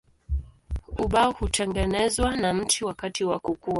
[0.97, 3.69] Ubao hutengenezwa na mti wakati wa kukua.